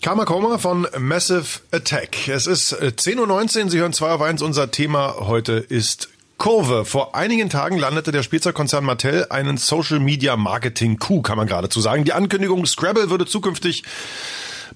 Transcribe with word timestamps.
Karma 0.00 0.24
Koma 0.24 0.58
von 0.58 0.86
Massive 0.96 1.58
Attack. 1.72 2.28
Es 2.28 2.46
ist 2.46 2.72
10.19 2.72 3.64
Uhr, 3.64 3.70
Sie 3.70 3.80
hören 3.80 3.92
2 3.92 4.10
auf 4.12 4.22
1. 4.22 4.42
Unser 4.42 4.70
Thema 4.70 5.16
heute 5.18 5.54
ist 5.54 6.08
Kurve. 6.36 6.84
Vor 6.84 7.16
einigen 7.16 7.50
Tagen 7.50 7.78
landete 7.78 8.12
der 8.12 8.22
Spielzeugkonzern 8.22 8.84
Mattel 8.84 9.26
einen 9.30 9.56
Social 9.56 9.98
Media 9.98 10.36
Marketing 10.36 11.00
Coup, 11.00 11.24
kann 11.24 11.36
man 11.36 11.48
geradezu 11.48 11.80
sagen. 11.80 12.04
Die 12.04 12.12
Ankündigung, 12.12 12.64
Scrabble 12.64 13.10
würde 13.10 13.26
zukünftig 13.26 13.82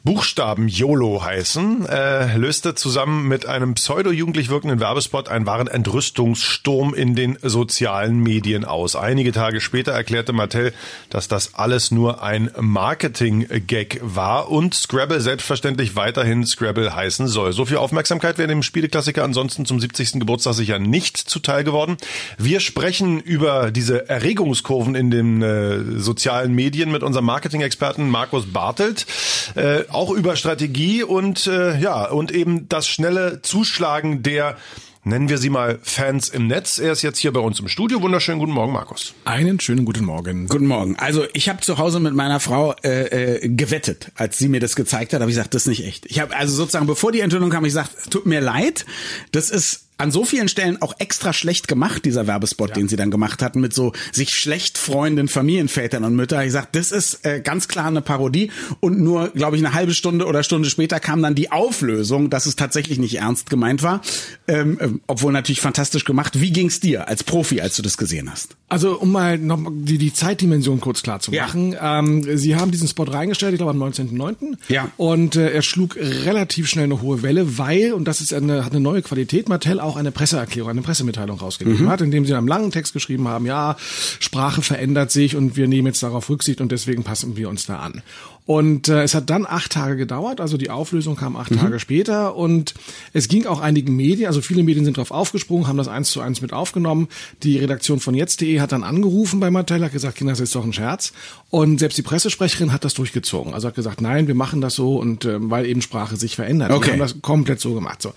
Buchstaben 0.04 0.68
YOLO 0.68 1.22
heißen, 1.22 1.86
äh, 1.86 2.36
löste 2.36 2.74
zusammen 2.74 3.28
mit 3.28 3.46
einem 3.46 3.74
pseudo-jugendlich 3.74 4.48
wirkenden 4.48 4.80
Werbespot 4.80 5.28
einen 5.28 5.46
wahren 5.46 5.68
Entrüstungssturm 5.68 6.94
in 6.94 7.14
den 7.14 7.38
sozialen 7.42 8.18
Medien 8.18 8.64
aus. 8.64 8.96
Einige 8.96 9.32
Tage 9.32 9.60
später 9.60 9.92
erklärte 9.92 10.32
Mattel, 10.32 10.72
dass 11.10 11.28
das 11.28 11.54
alles 11.54 11.90
nur 11.90 12.22
ein 12.22 12.50
Marketing-Gag 12.58 14.00
war 14.02 14.50
und 14.50 14.74
Scrabble 14.74 15.20
selbstverständlich 15.20 15.96
weiterhin 15.96 16.44
Scrabble 16.46 16.94
heißen 16.94 17.28
soll. 17.28 17.52
So 17.52 17.64
viel 17.64 17.76
Aufmerksamkeit 17.76 18.38
wäre 18.38 18.48
dem 18.48 18.62
Spieleklassiker 18.62 19.24
ansonsten 19.24 19.66
zum 19.66 19.80
70. 19.80 20.14
Geburtstag 20.14 20.54
sicher 20.54 20.78
nicht 20.78 21.16
zuteil 21.16 21.64
geworden. 21.64 21.96
Wir 22.38 22.60
sprechen 22.60 23.20
über 23.20 23.70
diese 23.70 24.08
Erregungskurven 24.08 24.94
in 24.94 25.10
den 25.10 25.42
äh, 25.42 25.98
sozialen 25.98 26.54
Medien 26.54 26.90
mit 26.90 27.02
unserem 27.02 27.26
Marketing-Experten 27.26 28.08
Markus 28.08 28.46
Bartelt. 28.46 29.06
Äh, 29.54 29.81
auch 29.90 30.10
über 30.10 30.36
Strategie 30.36 31.02
und 31.02 31.46
äh, 31.46 31.78
ja 31.78 32.08
und 32.10 32.32
eben 32.32 32.68
das 32.68 32.88
schnelle 32.88 33.42
Zuschlagen 33.42 34.22
der 34.22 34.56
nennen 35.04 35.28
wir 35.28 35.38
sie 35.38 35.50
mal 35.50 35.78
Fans 35.82 36.28
im 36.28 36.46
Netz. 36.46 36.78
Er 36.78 36.92
ist 36.92 37.02
jetzt 37.02 37.18
hier 37.18 37.32
bei 37.32 37.40
uns 37.40 37.58
im 37.60 37.68
Studio. 37.68 38.02
Wunderschönen 38.02 38.38
guten 38.38 38.52
Morgen, 38.52 38.72
Markus. 38.72 39.14
Einen 39.24 39.58
schönen 39.60 39.84
guten 39.84 40.04
Morgen. 40.04 40.46
Guten 40.46 40.66
Morgen. 40.66 40.96
Also 40.96 41.24
ich 41.32 41.48
habe 41.48 41.60
zu 41.60 41.78
Hause 41.78 42.00
mit 42.00 42.14
meiner 42.14 42.40
Frau 42.40 42.74
äh, 42.84 43.40
äh, 43.44 43.48
gewettet, 43.48 44.12
als 44.14 44.38
sie 44.38 44.48
mir 44.48 44.60
das 44.60 44.76
gezeigt 44.76 45.12
hat. 45.12 45.20
Habe 45.20 45.30
ich 45.30 45.36
gesagt, 45.36 45.54
das 45.54 45.62
ist 45.62 45.68
nicht 45.68 45.84
echt. 45.84 46.06
Ich 46.06 46.20
habe 46.20 46.36
also 46.36 46.54
sozusagen, 46.54 46.86
bevor 46.86 47.12
die 47.12 47.20
Enthüllung 47.20 47.50
kam, 47.50 47.64
ich 47.64 47.70
gesagt, 47.70 48.10
tut 48.10 48.26
mir 48.26 48.40
leid, 48.40 48.86
das 49.32 49.50
ist 49.50 49.86
an 50.02 50.10
so 50.10 50.24
vielen 50.24 50.48
Stellen 50.48 50.82
auch 50.82 50.94
extra 50.98 51.32
schlecht 51.32 51.68
gemacht, 51.68 52.04
dieser 52.04 52.26
Werbespot, 52.26 52.70
ja. 52.70 52.74
den 52.74 52.88
sie 52.88 52.96
dann 52.96 53.12
gemacht 53.12 53.40
hatten, 53.40 53.60
mit 53.60 53.72
so 53.72 53.92
sich 54.10 54.34
schlecht 54.34 54.76
freunden 54.76 55.28
Familienvätern 55.28 56.02
und 56.02 56.16
Müttern. 56.16 56.40
Ich 56.40 56.46
gesagt, 56.46 56.74
das 56.74 56.90
ist 56.90 57.24
äh, 57.24 57.40
ganz 57.40 57.68
klar 57.68 57.86
eine 57.86 58.02
Parodie. 58.02 58.50
Und 58.80 58.98
nur, 58.98 59.28
glaube 59.28 59.56
ich, 59.56 59.64
eine 59.64 59.74
halbe 59.74 59.94
Stunde 59.94 60.26
oder 60.26 60.42
Stunde 60.42 60.68
später 60.68 60.98
kam 60.98 61.22
dann 61.22 61.36
die 61.36 61.52
Auflösung, 61.52 62.30
dass 62.30 62.46
es 62.46 62.56
tatsächlich 62.56 62.98
nicht 62.98 63.18
ernst 63.18 63.48
gemeint 63.48 63.84
war. 63.84 64.00
Ähm, 64.48 64.78
äh, 64.80 64.88
obwohl 65.06 65.32
natürlich 65.32 65.60
fantastisch 65.60 66.04
gemacht. 66.04 66.40
Wie 66.40 66.52
ging's 66.52 66.80
dir 66.80 67.06
als 67.06 67.22
Profi, 67.22 67.60
als 67.60 67.76
du 67.76 67.82
das 67.82 67.96
gesehen 67.96 68.28
hast? 68.28 68.56
Also, 68.68 68.98
um 68.98 69.12
mal 69.12 69.38
noch 69.38 69.60
die, 69.70 69.98
die 69.98 70.12
Zeitdimension 70.12 70.80
kurz 70.80 71.02
klar 71.02 71.20
zu 71.20 71.30
machen. 71.30 71.72
Ja. 71.72 72.00
Ähm, 72.00 72.36
sie 72.36 72.56
haben 72.56 72.72
diesen 72.72 72.88
Spot 72.88 73.04
reingestellt, 73.04 73.52
ich 73.52 73.58
glaube 73.58 73.70
am 73.70 73.82
19.09. 73.82 74.56
Ja. 74.68 74.90
Und 74.96 75.36
äh, 75.36 75.52
er 75.52 75.62
schlug 75.62 75.96
relativ 75.96 76.68
schnell 76.68 76.86
eine 76.86 77.00
hohe 77.02 77.22
Welle, 77.22 77.56
weil, 77.58 77.92
und 77.92 78.08
das 78.08 78.20
ist 78.20 78.32
eine, 78.32 78.64
hat 78.64 78.72
eine 78.72 78.80
neue 78.80 79.02
Qualität, 79.02 79.48
Mattel 79.48 79.78
auch 79.78 79.91
eine 79.96 80.12
Presseerklärung, 80.12 80.70
eine 80.70 80.82
Pressemitteilung 80.82 81.38
rausgegeben 81.38 81.84
mhm. 81.84 81.88
hat, 81.88 82.00
in 82.00 82.10
dem 82.10 82.24
sie 82.24 82.34
einen 82.34 82.48
langen 82.48 82.70
Text 82.70 82.92
geschrieben 82.92 83.28
haben, 83.28 83.46
ja, 83.46 83.76
Sprache 84.20 84.62
verändert 84.62 85.10
sich 85.10 85.36
und 85.36 85.56
wir 85.56 85.68
nehmen 85.68 85.86
jetzt 85.86 86.02
darauf 86.02 86.28
Rücksicht 86.28 86.60
und 86.60 86.72
deswegen 86.72 87.04
passen 87.04 87.36
wir 87.36 87.48
uns 87.48 87.66
da 87.66 87.78
an. 87.78 88.02
Und 88.44 88.88
äh, 88.88 89.04
es 89.04 89.14
hat 89.14 89.30
dann 89.30 89.46
acht 89.46 89.70
Tage 89.70 89.96
gedauert, 89.96 90.40
also 90.40 90.56
die 90.56 90.68
Auflösung 90.68 91.14
kam 91.14 91.36
acht 91.36 91.52
mhm. 91.52 91.58
Tage 91.58 91.78
später 91.78 92.34
und 92.34 92.74
es 93.12 93.28
ging 93.28 93.46
auch 93.46 93.60
einigen 93.60 93.94
Medien, 93.94 94.26
also 94.26 94.40
viele 94.40 94.64
Medien 94.64 94.84
sind 94.84 94.96
drauf 94.96 95.12
aufgesprungen, 95.12 95.68
haben 95.68 95.76
das 95.76 95.86
eins 95.86 96.10
zu 96.10 96.20
eins 96.20 96.40
mit 96.40 96.52
aufgenommen. 96.52 97.06
Die 97.44 97.58
Redaktion 97.58 98.00
von 98.00 98.14
jetzt.de 98.14 98.58
hat 98.58 98.72
dann 98.72 98.82
angerufen 98.82 99.38
bei 99.38 99.50
Mattel, 99.52 99.84
hat 99.84 99.92
gesagt, 99.92 100.16
Kinder, 100.16 100.32
das 100.32 100.40
ist 100.40 100.54
doch 100.56 100.64
ein 100.64 100.72
Scherz. 100.72 101.12
Und 101.50 101.78
selbst 101.78 101.98
die 101.98 102.02
Pressesprecherin 102.02 102.72
hat 102.72 102.84
das 102.84 102.94
durchgezogen. 102.94 103.54
Also 103.54 103.68
hat 103.68 103.76
gesagt, 103.76 104.00
nein, 104.00 104.26
wir 104.26 104.34
machen 104.34 104.60
das 104.60 104.74
so 104.74 104.96
und 104.96 105.24
äh, 105.24 105.36
weil 105.38 105.64
eben 105.66 105.80
Sprache 105.80 106.16
sich 106.16 106.34
verändert. 106.34 106.72
Okay. 106.72 106.86
Wir 106.86 106.92
haben 106.94 107.00
das 107.00 107.22
komplett 107.22 107.60
so 107.60 107.74
gemacht. 107.74 108.02
So. 108.02 108.12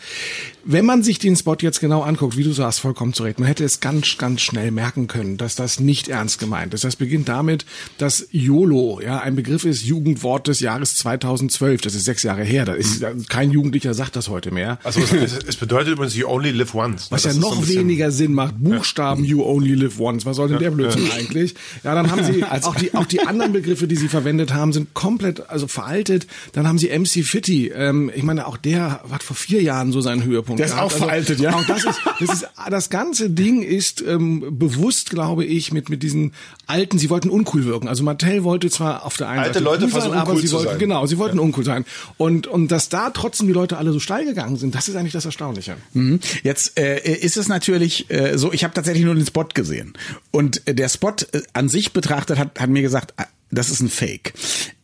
Wenn 0.64 0.86
man 0.86 1.04
sich 1.04 1.20
den 1.20 1.36
Spot 1.36 1.58
jetzt 1.60 1.82
genau 1.82 2.02
anguckt, 2.02 2.36
wie 2.36 2.44
du 2.44 2.52
sagst, 2.52 2.80
vollkommen 2.80 3.14
zurecht, 3.14 3.40
man 3.40 3.48
hätte 3.48 3.64
es 3.64 3.80
ganz, 3.80 4.18
ganz 4.18 4.42
schnell 4.42 4.72
merken 4.72 5.06
können, 5.06 5.38
dass 5.38 5.56
das 5.56 5.80
nicht 5.80 6.08
ernst 6.08 6.40
gemeint 6.40 6.74
ist. 6.74 6.84
Das 6.84 6.96
beginnt 6.96 7.30
damit, 7.30 7.66
dass 8.00 8.28
YOLO 8.32 9.02
ja 9.04 9.20
ein 9.20 9.36
Begriff 9.36 9.66
ist, 9.66 9.84
Jugend 9.84 10.15
Jugendwort 10.16 10.48
des 10.48 10.60
Jahres 10.62 10.96
2012. 10.96 11.82
Das 11.82 11.94
ist 11.94 12.06
sechs 12.06 12.24
Jahre 12.24 12.44
her. 12.44 12.66
Da 12.66 12.74
ist 12.74 13.04
kein 13.30 13.52
Jugendlicher 13.52 13.94
sagt 13.94 14.16
das 14.16 14.30
heute 14.30 14.52
mehr. 14.52 14.80
Also 14.84 15.02
es, 15.02 15.38
es 15.46 15.56
bedeutet 15.58 15.94
übrigens 15.94 16.16
you 16.16 16.28
only 16.28 16.52
live 16.52 16.74
once. 16.74 17.12
Was 17.12 17.26
ja 17.26 17.34
noch 17.34 17.56
so 17.56 17.68
weniger 17.68 18.12
Sinn 18.12 18.34
macht. 18.34 18.56
Buchstaben 18.58 19.24
ja. 19.24 19.32
you 19.32 19.44
only 19.44 19.74
live 19.74 20.00
once. 20.00 20.26
Was 20.26 20.38
soll 20.38 20.48
denn 20.48 20.60
der 20.60 20.72
Blödsinn 20.72 21.10
eigentlich? 21.12 21.56
Ja, 21.84 21.96
dann 21.96 22.12
haben 22.12 22.24
sie 22.24 22.44
also 22.50 22.70
auch 22.70 22.76
die 22.76 22.94
auch 22.94 23.06
die 23.06 23.22
anderen 23.22 23.52
Begriffe, 23.52 23.88
die 23.88 23.96
sie 23.96 24.08
verwendet 24.08 24.54
haben, 24.54 24.72
sind 24.74 24.94
komplett 24.94 25.50
also 25.50 25.68
veraltet. 25.68 26.28
Dann 26.54 26.68
haben 26.68 26.78
sie 26.78 26.88
MC 26.88 27.26
Fitty. 27.26 27.70
Ähm, 27.76 28.10
ich 28.16 28.24
meine, 28.24 28.48
auch 28.48 28.58
der 28.58 29.02
hat 29.12 29.24
vor 29.24 29.36
vier 29.36 29.62
Jahren 29.62 29.92
so 29.92 30.02
seinen 30.02 30.24
Höhepunkt. 30.24 30.60
Der 30.60 30.68
ist 30.68 30.74
gehabt. 30.74 30.88
auch 30.88 30.94
also, 30.94 31.06
veraltet, 31.06 31.40
ja. 31.40 31.54
Auch 31.56 31.66
das 31.66 31.84
ist 31.84 32.00
das 32.20 32.30
ist 32.30 32.48
das 32.70 32.90
ganze 32.90 33.30
Ding 33.30 33.62
ist 33.62 34.02
ähm, 34.02 34.46
bewusst, 34.58 35.10
glaube 35.10 35.44
ich, 35.46 35.74
mit 35.74 35.90
mit 35.90 36.04
diesen 36.04 36.34
alten. 36.68 36.98
Sie 36.98 37.10
wollten 37.10 37.30
uncool 37.30 37.66
wirken. 37.66 37.88
Also 37.88 38.04
Mattel 38.04 38.44
wollte 38.44 38.70
zwar 38.70 39.06
auf 39.06 39.18
der 39.18 39.28
einen 39.28 39.40
Alte 39.40 39.56
Seite 39.56 39.66
Leute 39.66 39.88
sein, 40.10 40.20
aber 40.20 40.36
sie 40.38 40.52
wollten 40.52 40.70
sein. 40.70 40.80
genau, 40.80 41.06
sie 41.06 41.18
wollten 41.18 41.38
ja. 41.38 41.44
uncool 41.44 41.64
sein. 41.64 41.86
Und 42.18 42.48
und 42.48 42.70
dass 42.70 42.90
da 42.90 43.10
trotzdem 43.10 43.48
die 43.48 43.54
Leute 43.54 43.78
alle 43.78 43.92
so 43.92 44.00
steil 44.00 44.26
gegangen 44.26 44.58
sind, 44.58 44.76
das 44.76 44.88
ist 44.88 44.96
eigentlich 44.96 45.14
das 45.14 45.26
Erstaunliche. 45.26 45.78
Mhm. 45.94 46.20
Jetzt 46.44 46.80
äh, 46.80 47.00
ist 47.00 47.38
es 47.38 47.48
natürlich 47.48 48.10
äh, 48.10 48.38
so, 48.38 48.52
ich 48.54 48.64
habe 48.64 48.74
tatsächlich 48.74 49.06
nur 49.06 49.16
den 49.16 49.26
Spot 49.26 49.46
gesehen 49.54 49.94
und 50.32 50.68
äh, 50.68 50.74
der 50.74 50.90
Spot 50.90 51.14
äh, 51.32 51.42
an 51.54 51.70
sich 51.70 51.94
betrachtet 51.94 52.38
hat 52.38 52.60
hat 52.60 52.70
mir 52.70 52.82
gesagt, 52.82 53.14
das 53.56 53.70
ist 53.70 53.82
ein 53.82 53.90
Fake. 53.90 54.34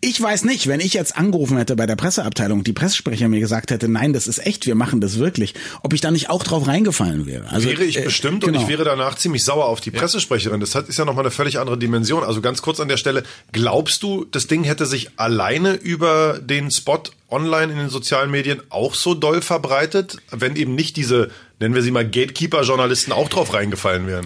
Ich 0.03 0.19
weiß 0.19 0.45
nicht, 0.45 0.65
wenn 0.67 0.79
ich 0.79 0.93
jetzt 0.93 1.15
angerufen 1.15 1.57
hätte 1.57 1.75
bei 1.75 1.85
der 1.85 1.95
Presseabteilung, 1.95 2.63
die 2.63 2.73
Pressesprecher 2.73 3.27
mir 3.27 3.39
gesagt 3.39 3.69
hätte, 3.69 3.87
nein, 3.87 4.13
das 4.13 4.27
ist 4.27 4.45
echt, 4.45 4.65
wir 4.65 4.73
machen 4.73 4.99
das 4.99 5.19
wirklich, 5.19 5.53
ob 5.83 5.93
ich 5.93 6.01
da 6.01 6.09
nicht 6.09 6.29
auch 6.31 6.43
drauf 6.43 6.65
reingefallen 6.65 7.27
wäre. 7.27 7.49
Also, 7.49 7.69
wäre 7.69 7.83
ich 7.83 7.99
äh, 7.99 8.01
bestimmt 8.01 8.43
genau. 8.43 8.57
und 8.57 8.63
ich 8.63 8.69
wäre 8.69 8.83
danach 8.83 9.15
ziemlich 9.15 9.43
sauer 9.43 9.65
auf 9.65 9.79
die 9.79 9.91
Pressesprecherin. 9.91 10.59
Das 10.59 10.73
ist 10.73 10.97
ja 10.97 11.05
nochmal 11.05 11.25
eine 11.25 11.31
völlig 11.31 11.59
andere 11.59 11.77
Dimension. 11.77 12.23
Also 12.23 12.41
ganz 12.41 12.63
kurz 12.63 12.79
an 12.79 12.87
der 12.87 12.97
Stelle, 12.97 13.23
glaubst 13.51 14.01
du, 14.01 14.25
das 14.25 14.47
Ding 14.47 14.63
hätte 14.63 14.87
sich 14.87 15.11
alleine 15.17 15.73
über 15.73 16.39
den 16.39 16.71
Spot 16.71 17.03
online 17.29 17.71
in 17.71 17.77
den 17.77 17.89
sozialen 17.89 18.31
Medien 18.31 18.61
auch 18.69 18.95
so 18.95 19.13
doll 19.13 19.41
verbreitet, 19.41 20.17
wenn 20.31 20.55
eben 20.55 20.73
nicht 20.73 20.97
diese, 20.97 21.29
nennen 21.59 21.75
wir 21.75 21.83
sie 21.83 21.91
mal 21.91 22.05
Gatekeeper-Journalisten 22.05 23.11
auch 23.11 23.29
drauf 23.29 23.53
reingefallen 23.53 24.07
wären? 24.07 24.25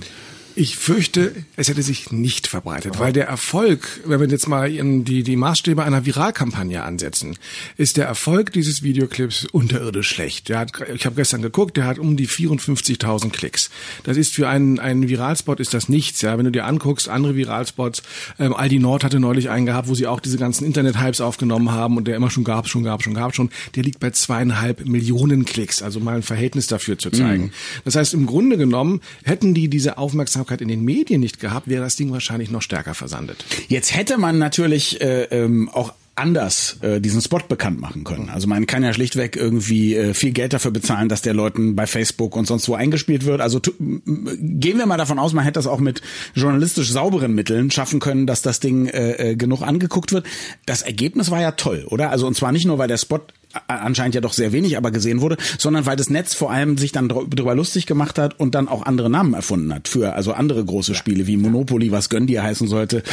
Ich 0.58 0.78
fürchte, 0.78 1.36
es 1.58 1.68
hätte 1.68 1.84
sich 1.84 2.14
nicht 2.14 2.48
verbreitet, 2.48 2.98
weil 2.98 3.12
der 3.12 3.28
Erfolg, 3.28 4.00
wenn 4.06 4.22
wir 4.22 4.28
jetzt 4.30 4.48
mal 4.48 4.72
die, 4.72 5.24
die 5.24 5.36
Maßstäbe 5.36 5.84
einer 5.84 6.06
Viralkampagne 6.06 6.82
ansetzen, 6.82 7.38
ist 7.76 7.98
der 7.98 8.06
Erfolg 8.06 8.54
dieses 8.54 8.82
Videoclips 8.82 9.46
unterirdisch 9.52 10.08
schlecht. 10.08 10.48
Der 10.48 10.60
hat, 10.60 10.72
ich 10.94 11.06
habe 11.06 11.18
gestern 11.18 11.42
geguckt, 11.42 11.76
der 11.76 11.86
hat 11.86 12.00
um 12.00 12.16
die 12.16 12.30
54.000 12.30 13.32
Klicks. 13.32 13.70
Das 14.04 14.16
ist 14.16 14.34
für 14.34 14.48
einen, 14.48 14.80
einen 14.80 15.10
Viralspot 15.10 15.60
ist 15.60 15.74
das 15.74 15.90
nichts. 15.90 16.22
Ja, 16.22 16.38
wenn 16.38 16.46
du 16.46 16.52
dir 16.52 16.66
anguckst, 16.66 17.10
andere 17.10 17.36
Viralspots, 17.36 18.02
ähm, 18.40 18.54
Aldi 18.54 18.80
Nord 18.80 19.04
hatte 19.04 19.20
neulich 19.20 19.50
einen 19.50 19.66
gehabt, 19.66 19.90
wo 19.90 19.94
sie 19.94 20.08
auch 20.08 20.22
diese 20.22 20.38
ganzen 20.38 20.66
Internet-Hypes 20.66 21.20
aufgenommen 21.20 21.74
haben 21.74 21.98
und 21.98 22.08
der 22.08 22.16
immer 22.16 22.30
schon 22.32 22.46
gab, 22.46 22.70
schon 22.70 22.84
gab, 22.84 23.04
schon 23.04 23.14
gab, 23.14 23.36
schon. 23.36 23.50
Der 23.76 23.84
liegt 23.84 24.00
bei 24.00 24.12
zweieinhalb 24.12 24.86
Millionen 24.86 25.44
Klicks, 25.44 25.82
also 25.82 26.00
mal 26.00 26.16
ein 26.16 26.24
Verhältnis 26.24 26.68
dafür 26.68 26.98
zu 26.98 27.10
zeigen. 27.10 27.44
Mhm. 27.44 27.52
Das 27.84 27.98
heißt, 27.98 28.14
im 28.14 28.26
Grunde 28.26 28.56
genommen 28.56 29.02
hätten 29.26 29.54
die 29.54 29.68
diese 29.68 29.98
Aufmerksamkeit 29.98 30.45
Aufmerksamkeit 30.46 30.62
in 30.62 30.68
den 30.68 30.84
Medien 30.84 31.22
nicht 31.22 31.40
gehabt, 31.40 31.68
wäre 31.68 31.84
das 31.84 31.96
Ding 31.96 32.12
wahrscheinlich 32.12 32.52
noch 32.52 32.62
stärker 32.62 32.94
versandet. 32.94 33.44
Jetzt 33.68 33.96
hätte 33.96 34.18
man 34.18 34.38
natürlich 34.38 35.02
äh, 35.02 35.24
ähm, 35.24 35.70
auch 35.70 35.94
anders 36.18 36.78
äh, 36.82 37.02
diesen 37.02 37.22
Spot 37.22 37.42
bekannt 37.50 37.82
machen 37.82 38.06
können. 38.06 38.30
Also 38.30 38.48
man 38.48 38.68
kann 38.68 38.84
ja 38.84 38.94
schlichtweg 38.94 39.36
irgendwie 39.36 39.96
äh, 39.96 40.14
viel 40.14 40.32
Geld 40.32 40.54
dafür 40.54 40.72
bezahlen, 40.72 41.10
dass 41.10 41.22
der 41.22 41.34
Leuten 41.34 41.76
bei 41.76 41.88
Facebook 41.88 42.38
und 42.38 42.48
sonst 42.48 42.70
wo 42.70 42.76
eingespielt 42.76 43.26
wird. 43.26 43.42
Also 43.42 43.60
gehen 43.60 44.78
wir 44.78 44.86
mal 44.86 44.98
davon 44.98 45.20
aus, 45.20 45.34
man 45.34 45.44
hätte 45.44 45.60
das 45.60 45.68
auch 45.68 45.80
mit 45.80 46.02
journalistisch 46.34 46.90
sauberen 46.90 47.36
Mitteln 47.36 47.70
schaffen 47.70 48.00
können, 48.00 48.28
dass 48.28 48.42
das 48.42 48.62
Ding 48.62 48.88
äh, 48.88 49.32
äh 49.32 49.36
genug 49.36 49.62
angeguckt 49.62 50.14
wird. 50.14 50.26
Das 50.66 50.84
Ergebnis 50.84 51.32
war 51.32 51.42
ja 51.42 51.52
toll, 51.52 51.86
oder? 51.90 52.12
Also 52.12 52.28
und 52.28 52.38
zwar 52.38 52.54
nicht 52.54 52.66
nur, 52.66 52.78
weil 52.78 52.88
der 52.88 52.98
Spot 52.98 53.20
anscheinend 53.68 54.16
ja 54.16 54.22
doch 54.22 54.34
sehr 54.34 54.52
wenig 54.52 54.78
aber 54.78 54.92
gesehen 54.92 55.22
wurde, 55.22 55.38
sondern 55.58 55.86
weil 55.86 55.96
das 55.96 56.10
Netz 56.10 56.34
vor 56.34 56.52
allem 56.52 56.78
sich 56.78 56.92
dann 56.92 57.10
darüber 57.10 57.56
lustig 57.56 57.86
gemacht 57.86 58.18
hat 58.18 58.40
und 58.40 58.56
dann 58.56 58.68
auch 58.68 58.86
andere 58.86 59.10
Namen 59.10 59.34
erfunden 59.34 59.74
hat 59.74 59.88
für 59.88 60.14
also 60.14 60.34
andere 60.34 60.64
große 60.64 60.96
Spiele 60.96 61.28
wie 61.28 61.38
Monopoly, 61.38 61.92
was 61.92 62.10
Gönn 62.10 62.28
dir 62.28 62.44
heißen 62.44 62.68
sollte. 62.68 63.04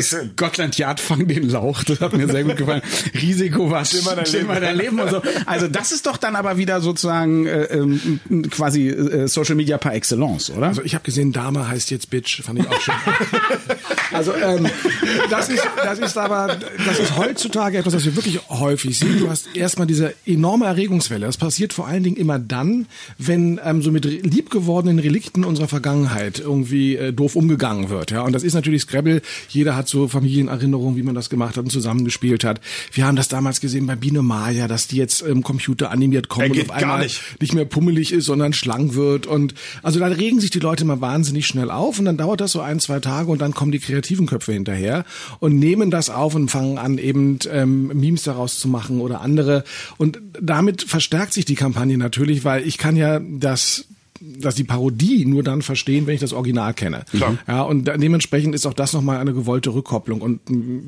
Scotland 0.00 0.78
Yard 0.78 1.00
fang 1.00 1.26
den 1.26 1.48
Lauch, 1.48 1.84
das 1.84 2.00
hat 2.00 2.12
mir 2.12 2.28
sehr 2.28 2.44
gut 2.44 2.56
gefallen. 2.56 2.82
Risiko 3.14 3.70
was 3.70 3.90
Schimmer 3.90 4.16
dein, 4.16 4.26
Schimmer 4.26 4.60
dein 4.60 4.76
Leben 4.76 5.00
und 5.00 5.10
so. 5.10 5.22
Also 5.46 5.68
das 5.68 5.92
ist 5.92 6.06
doch 6.06 6.16
dann 6.16 6.36
aber 6.36 6.58
wieder 6.58 6.80
sozusagen 6.80 7.46
äh, 7.46 7.64
ähm, 7.64 8.20
quasi 8.50 8.88
äh, 8.88 9.28
Social 9.28 9.54
Media 9.54 9.78
par 9.78 9.94
excellence, 9.94 10.50
oder? 10.50 10.68
Also 10.68 10.82
ich 10.82 10.94
habe 10.94 11.04
gesehen, 11.04 11.32
Dame 11.32 11.68
heißt 11.68 11.90
jetzt 11.90 12.10
Bitch, 12.10 12.42
fand 12.42 12.60
ich 12.60 12.68
auch 12.68 12.80
schön. 12.80 12.94
also 14.12 14.34
ähm, 14.34 14.66
das 15.30 15.48
ist 15.48 15.66
das 15.82 15.98
ist 15.98 16.16
aber 16.16 16.58
das 16.86 16.98
ist 16.98 17.16
heutzutage 17.16 17.78
etwas, 17.78 17.94
was 17.94 18.04
wir 18.04 18.14
wirklich 18.16 18.40
häufig 18.48 18.98
sehen. 18.98 19.18
Du 19.18 19.28
hast 19.28 19.54
erstmal 19.56 19.87
diese 19.88 20.14
enorme 20.26 20.66
Erregungswelle, 20.66 21.26
das 21.26 21.36
passiert 21.36 21.72
vor 21.72 21.86
allen 21.86 22.02
Dingen 22.02 22.16
immer 22.16 22.38
dann, 22.38 22.86
wenn 23.18 23.60
ähm, 23.64 23.82
so 23.82 23.90
mit 23.90 24.04
liebgewordenen 24.04 24.98
Relikten 24.98 25.44
unserer 25.44 25.68
Vergangenheit 25.68 26.38
irgendwie 26.38 26.96
äh, 26.96 27.12
doof 27.12 27.34
umgegangen 27.36 27.90
wird. 27.90 28.10
Ja, 28.10 28.22
und 28.22 28.32
das 28.32 28.42
ist 28.42 28.54
natürlich 28.54 28.82
Scrabble. 28.82 29.22
Jeder 29.48 29.74
hat 29.76 29.88
so 29.88 30.08
Familienerinnerungen, 30.08 30.96
wie 30.96 31.02
man 31.02 31.14
das 31.14 31.30
gemacht 31.30 31.56
hat 31.56 31.64
und 31.64 31.70
zusammengespielt 31.70 32.44
hat. 32.44 32.60
Wir 32.92 33.06
haben 33.06 33.16
das 33.16 33.28
damals 33.28 33.60
gesehen 33.60 33.86
bei 33.86 33.96
Biene 33.96 34.22
Maya, 34.22 34.68
dass 34.68 34.86
die 34.86 34.96
jetzt 34.96 35.22
im 35.22 35.42
Computer 35.42 35.90
animiert 35.90 36.28
kommen 36.28 36.52
und 36.52 36.60
auf 36.60 36.70
einmal 36.70 36.96
gar 36.96 36.98
nicht. 37.02 37.20
nicht 37.40 37.54
mehr 37.54 37.64
pummelig 37.64 38.12
ist, 38.12 38.26
sondern 38.26 38.52
schlank 38.52 38.94
wird. 38.94 39.26
Und 39.26 39.54
also 39.82 39.98
da 39.98 40.06
regen 40.06 40.40
sich 40.40 40.50
die 40.50 40.58
Leute 40.58 40.84
mal 40.84 41.00
wahnsinnig 41.00 41.46
schnell 41.46 41.70
auf 41.70 41.98
und 41.98 42.04
dann 42.04 42.16
dauert 42.16 42.40
das 42.40 42.52
so 42.52 42.60
ein, 42.60 42.80
zwei 42.80 43.00
Tage 43.00 43.30
und 43.30 43.40
dann 43.40 43.54
kommen 43.54 43.72
die 43.72 43.78
kreativen 43.78 44.26
Köpfe 44.26 44.52
hinterher 44.52 45.04
und 45.40 45.58
nehmen 45.58 45.90
das 45.90 46.10
auf 46.10 46.34
und 46.34 46.50
fangen 46.50 46.78
an, 46.78 46.98
eben 46.98 47.38
ähm, 47.50 47.88
Memes 47.88 48.22
daraus 48.22 48.58
zu 48.58 48.68
machen 48.68 49.00
oder 49.00 49.20
andere. 49.20 49.64
Und 49.96 50.18
damit 50.40 50.82
verstärkt 50.82 51.32
sich 51.32 51.44
die 51.44 51.54
Kampagne 51.54 51.98
natürlich, 51.98 52.44
weil 52.44 52.66
ich 52.66 52.78
kann 52.78 52.96
ja 52.96 53.20
das 53.20 53.86
dass 54.20 54.54
die 54.54 54.64
Parodie 54.64 55.24
nur 55.24 55.42
dann 55.42 55.62
verstehen, 55.62 56.06
wenn 56.06 56.14
ich 56.14 56.20
das 56.20 56.32
Original 56.32 56.74
kenne. 56.74 57.04
Klar. 57.12 57.38
Ja, 57.46 57.62
und 57.62 57.84
dementsprechend 57.84 58.54
ist 58.54 58.66
auch 58.66 58.74
das 58.74 58.92
nochmal 58.92 59.18
eine 59.18 59.32
gewollte 59.32 59.74
Rückkopplung. 59.74 60.20
Und 60.20 60.40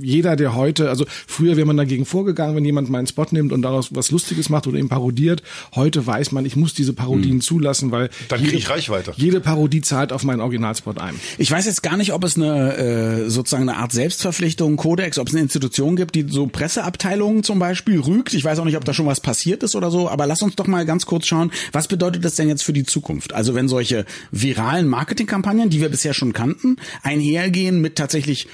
jeder, 0.03 0.37
der 0.37 0.55
heute, 0.55 0.89
also 0.89 1.05
früher 1.27 1.57
wäre 1.57 1.67
man 1.67 1.77
dagegen 1.77 2.05
vorgegangen, 2.07 2.57
wenn 2.57 2.65
jemand 2.65 2.91
meinen 2.91 3.07
Spot 3.07 3.27
nimmt 3.31 3.53
und 3.53 3.63
daraus 3.63 3.95
was 3.95 4.11
Lustiges 4.11 4.49
macht 4.49 4.67
oder 4.67 4.79
ihn 4.79 4.89
parodiert. 4.89 5.43
Heute 5.75 6.07
weiß 6.07 6.33
man, 6.33 6.45
ich 6.45 6.57
muss 6.57 6.75
diese 6.75 6.93
Parodien 6.93 7.41
zulassen, 7.41 7.91
weil 7.91 8.01
Hm. 8.09 8.11
Dann 8.29 8.41
krieg 8.43 8.55
ich 8.55 8.71
Reichweite. 8.71 9.13
jede 9.17 9.41
Parodie 9.41 9.81
zahlt 9.81 10.13
auf 10.13 10.25
meinen 10.25 10.41
Originalspot 10.41 10.99
ein. 10.99 11.15
Ich 11.39 11.51
weiß 11.51 11.67
jetzt 11.67 11.83
gar 11.83 11.97
nicht, 11.97 12.13
ob 12.13 12.25
es 12.25 12.37
eine 12.37 12.77
äh, 12.77 13.31
sozusagen 13.31 13.69
eine 13.69 13.79
Art 13.79 13.93
Selbstverpflichtung, 13.93 14.77
Kodex, 14.77 15.19
ob 15.19 15.29
es 15.29 15.35
eine 15.35 15.43
Institution 15.43 15.97
gibt, 15.97 16.15
die 16.15 16.27
so 16.29 16.47
Presseabteilungen 16.47 17.43
zum 17.43 17.59
Beispiel 17.59 18.01
rügt. 18.01 18.35
Ich 18.35 18.45
weiß 18.45 18.59
auch 18.59 18.65
nicht, 18.65 18.77
ob 18.77 18.85
da 18.85 18.95
schon 18.95 19.07
was 19.07 19.21
passiert 19.21 19.63
ist 19.63 19.75
oder 19.77 19.91
so, 19.91 20.09
aber 20.09 20.27
lass 20.27 20.43
uns 20.43 20.57
doch 20.57 20.67
mal 20.67 20.85
ganz 20.87 21.07
kurz 21.07 21.27
schauen, 21.27 21.51
was 21.73 21.89
bedeutet 21.89 22.25
das 22.25 22.35
denn 22.37 22.49
jetzt 22.49 22.63
für 22.63 22.73
die 22.73 22.85
Zukunft? 22.85 23.20
Also 23.33 23.55
wenn 23.55 23.69
solche 23.69 24.05
viralen 24.31 24.89
Marketingkampagnen, 24.89 25.71
die 25.71 25.81
wir 25.81 25.89
bisher 25.89 26.15
schon 26.15 26.33
kannten, 26.33 26.77
einhergehen 27.03 27.81
mit 27.81 27.97
tatsächlich 27.97 28.49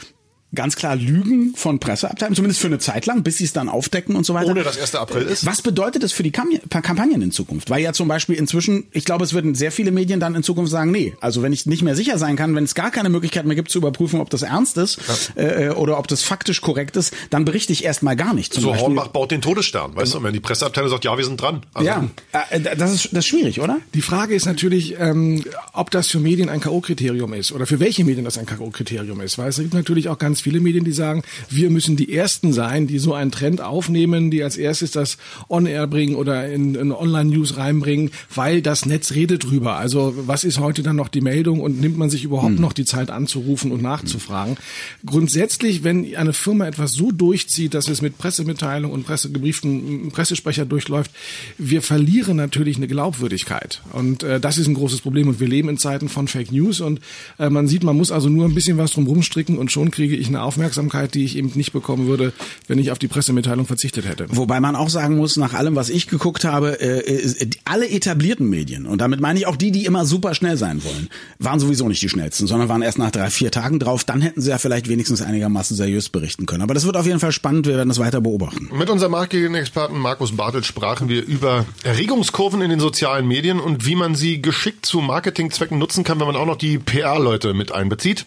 ganz 0.56 0.74
klar 0.74 0.96
Lügen 0.96 1.54
von 1.54 1.78
Presseabteilungen, 1.78 2.34
zumindest 2.34 2.60
für 2.60 2.66
eine 2.66 2.78
Zeit 2.78 3.06
lang, 3.06 3.22
bis 3.22 3.38
sie 3.38 3.44
es 3.44 3.52
dann 3.52 3.68
aufdecken 3.68 4.16
und 4.16 4.26
so 4.26 4.34
weiter. 4.34 4.50
Ohne 4.50 4.64
dass 4.64 4.78
1. 4.78 4.96
April 4.96 5.22
ist. 5.22 5.46
Was 5.46 5.62
bedeutet 5.62 6.02
das 6.02 6.12
für 6.12 6.24
die 6.24 6.32
Kam 6.32 6.50
Kampagnen 6.68 7.22
in 7.22 7.30
Zukunft? 7.30 7.70
Weil 7.70 7.82
ja 7.82 7.92
zum 7.92 8.08
Beispiel 8.08 8.34
inzwischen, 8.36 8.86
ich 8.92 9.04
glaube, 9.04 9.24
es 9.24 9.32
würden 9.32 9.54
sehr 9.54 9.70
viele 9.70 9.92
Medien 9.92 10.18
dann 10.18 10.34
in 10.34 10.42
Zukunft 10.42 10.72
sagen, 10.72 10.90
nee, 10.90 11.14
also 11.20 11.42
wenn 11.42 11.52
ich 11.52 11.66
nicht 11.66 11.82
mehr 11.82 11.94
sicher 11.94 12.18
sein 12.18 12.34
kann, 12.36 12.54
wenn 12.56 12.64
es 12.64 12.74
gar 12.74 12.90
keine 12.90 13.08
Möglichkeit 13.08 13.46
mehr 13.46 13.56
gibt 13.56 13.70
zu 13.70 13.78
überprüfen, 13.78 14.20
ob 14.20 14.30
das 14.30 14.42
ernst 14.42 14.76
ist 14.78 14.98
äh, 15.36 15.70
oder 15.70 15.98
ob 15.98 16.08
das 16.08 16.22
faktisch 16.22 16.60
korrekt 16.60 16.96
ist, 16.96 17.14
dann 17.30 17.44
berichte 17.44 17.72
ich 17.72 17.84
erstmal 17.84 18.16
gar 18.16 18.34
nicht. 18.34 18.52
Zum 18.54 18.62
So 18.62 18.70
Beispiel. 18.70 18.86
Hornbach 18.86 19.08
baut 19.08 19.30
den 19.30 19.42
Todesstern, 19.42 19.94
weißt 19.94 20.14
du? 20.14 20.18
Und 20.18 20.24
wenn 20.24 20.32
die 20.32 20.40
Presseabteilung 20.40 20.90
sagt, 20.90 21.04
ja, 21.04 21.16
wir 21.16 21.24
sind 21.24 21.40
dran. 21.40 21.62
Also, 21.74 21.86
Ja, 21.88 22.04
äh, 22.50 22.76
das 22.76 22.92
ist 22.92 23.08
das 23.12 23.20
ist 23.20 23.26
schwierig, 23.26 23.60
oder? 23.60 23.78
Die 23.94 24.02
Frage 24.02 24.34
ist 24.34 24.46
natürlich, 24.46 24.96
ähm, 24.98 25.44
ob 25.72 25.90
das 25.90 26.08
für 26.08 26.18
Medien 26.18 26.48
ein 26.48 26.60
K.O.-Kriterium 26.60 27.34
ist 27.34 27.52
oder 27.52 27.66
für 27.66 27.80
welche 27.80 28.04
Medien 28.04 28.24
das 28.24 28.38
ein 28.38 28.46
K.O.-Kriterium 28.46 29.22
ist. 29.22 29.38
Weil 29.38 29.48
es 29.48 29.56
gibt 29.58 29.74
natürlich 29.74 30.08
auch 30.08 30.18
ganz 30.18 30.40
viele 30.46 30.60
Medien, 30.60 30.84
die 30.84 30.92
sagen, 30.92 31.22
wir 31.50 31.70
müssen 31.70 31.96
die 31.96 32.12
Ersten 32.12 32.52
sein, 32.52 32.86
die 32.86 33.00
so 33.00 33.14
einen 33.14 33.32
Trend 33.32 33.60
aufnehmen, 33.60 34.30
die 34.30 34.44
als 34.44 34.56
erstes 34.56 34.92
das 34.92 35.18
On-Air 35.48 35.88
bringen 35.88 36.14
oder 36.14 36.48
in, 36.48 36.76
in 36.76 36.92
Online-News 36.92 37.56
reinbringen, 37.56 38.12
weil 38.32 38.62
das 38.62 38.86
Netz 38.86 39.10
redet 39.10 39.42
drüber. 39.42 39.74
Also 39.74 40.14
was 40.16 40.44
ist 40.44 40.60
heute 40.60 40.84
dann 40.84 40.94
noch 40.94 41.08
die 41.08 41.20
Meldung 41.20 41.60
und 41.60 41.80
nimmt 41.80 41.98
man 41.98 42.10
sich 42.10 42.22
überhaupt 42.22 42.60
noch 42.60 42.72
die 42.72 42.84
Zeit 42.84 43.10
anzurufen 43.10 43.72
und 43.72 43.82
nachzufragen? 43.82 44.56
Grundsätzlich, 45.04 45.82
wenn 45.82 46.14
eine 46.14 46.32
Firma 46.32 46.68
etwas 46.68 46.92
so 46.92 47.10
durchzieht, 47.10 47.74
dass 47.74 47.88
es 47.88 48.00
mit 48.00 48.16
Pressemitteilung 48.16 48.92
und 48.92 49.04
pressegebrieften 49.04 50.12
Pressesprecher 50.12 50.64
durchläuft, 50.64 51.10
wir 51.58 51.82
verlieren 51.82 52.36
natürlich 52.36 52.76
eine 52.76 52.86
Glaubwürdigkeit. 52.86 53.82
Und 53.92 54.22
äh, 54.22 54.38
das 54.38 54.58
ist 54.58 54.68
ein 54.68 54.74
großes 54.74 55.00
Problem. 55.00 55.26
Und 55.26 55.40
wir 55.40 55.48
leben 55.48 55.68
in 55.68 55.78
Zeiten 55.78 56.08
von 56.08 56.28
Fake 56.28 56.52
News 56.52 56.80
und 56.80 57.00
äh, 57.40 57.50
man 57.50 57.66
sieht, 57.66 57.82
man 57.82 57.96
muss 57.96 58.12
also 58.12 58.28
nur 58.28 58.44
ein 58.44 58.54
bisschen 58.54 58.78
was 58.78 58.92
drum 58.92 59.08
rumstricken 59.08 59.58
und 59.58 59.72
schon 59.72 59.90
kriege 59.90 60.14
ich 60.14 60.25
eine 60.28 60.42
Aufmerksamkeit, 60.42 61.14
die 61.14 61.24
ich 61.24 61.36
eben 61.36 61.50
nicht 61.54 61.72
bekommen 61.72 62.06
würde, 62.06 62.32
wenn 62.68 62.78
ich 62.78 62.90
auf 62.90 62.98
die 62.98 63.08
Pressemitteilung 63.08 63.66
verzichtet 63.66 64.06
hätte. 64.06 64.26
Wobei 64.28 64.60
man 64.60 64.76
auch 64.76 64.88
sagen 64.88 65.16
muss, 65.16 65.36
nach 65.36 65.54
allem, 65.54 65.76
was 65.76 65.88
ich 65.88 66.08
geguckt 66.08 66.44
habe, 66.44 66.80
äh, 66.80 66.98
äh, 67.00 67.50
alle 67.64 67.88
etablierten 67.88 68.48
Medien, 68.48 68.86
und 68.86 69.00
damit 69.00 69.20
meine 69.20 69.38
ich 69.38 69.46
auch 69.46 69.56
die, 69.56 69.70
die 69.70 69.84
immer 69.84 70.04
super 70.04 70.34
schnell 70.34 70.56
sein 70.56 70.82
wollen, 70.84 71.08
waren 71.38 71.60
sowieso 71.60 71.88
nicht 71.88 72.02
die 72.02 72.08
schnellsten, 72.08 72.46
sondern 72.46 72.68
waren 72.68 72.82
erst 72.82 72.98
nach 72.98 73.10
drei, 73.10 73.30
vier 73.30 73.50
Tagen 73.50 73.78
drauf. 73.78 74.04
Dann 74.04 74.20
hätten 74.20 74.40
sie 74.40 74.50
ja 74.50 74.58
vielleicht 74.58 74.88
wenigstens 74.88 75.22
einigermaßen 75.22 75.76
seriös 75.76 76.08
berichten 76.08 76.46
können. 76.46 76.62
Aber 76.62 76.74
das 76.74 76.86
wird 76.86 76.96
auf 76.96 77.06
jeden 77.06 77.20
Fall 77.20 77.32
spannend. 77.32 77.66
Wir 77.66 77.76
werden 77.76 77.88
das 77.88 77.98
weiter 77.98 78.20
beobachten. 78.20 78.68
Mit 78.72 78.90
unserem 78.90 79.12
Marketing-Experten 79.12 79.98
Markus 79.98 80.36
Bartelt 80.36 80.66
sprachen 80.66 81.08
wir 81.08 81.24
über 81.24 81.66
Erregungskurven 81.82 82.60
in 82.62 82.70
den 82.70 82.80
sozialen 82.80 83.26
Medien 83.26 83.60
und 83.60 83.86
wie 83.86 83.96
man 83.96 84.14
sie 84.14 84.42
geschickt 84.42 84.86
zu 84.86 85.00
Marketingzwecken 85.00 85.78
nutzen 85.78 86.04
kann, 86.04 86.20
wenn 86.20 86.26
man 86.26 86.36
auch 86.36 86.46
noch 86.46 86.56
die 86.56 86.78
PR-Leute 86.78 87.54
mit 87.54 87.72
einbezieht. 87.72 88.26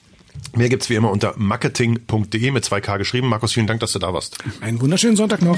Mehr 0.56 0.70
gibt's 0.70 0.90
wie 0.90 0.96
immer 0.96 1.12
unter 1.12 1.34
marketing.de 1.38 2.52
mit 2.52 2.66
2K 2.66 2.98
geschrieben. 2.98 3.28
Markus, 3.28 3.54
vielen 3.54 3.68
Dank, 3.68 3.80
dass 3.80 3.92
du 3.92 4.00
da 4.00 4.14
warst. 4.14 4.38
Einen 4.62 4.82
wunderschönen 4.82 5.16
Sonntag 5.16 5.42
noch. 5.42 5.58